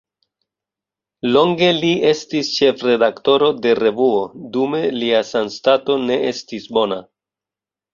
Longe 1.35 1.69
li 1.81 1.91
estis 2.13 2.49
ĉefredaktoro 2.55 3.53
de 3.67 3.77
revuo, 3.83 4.27
dume 4.59 4.85
lia 5.01 5.25
sanstato 5.33 6.03
ne 6.11 6.23
estis 6.37 6.73
bona. 6.79 7.05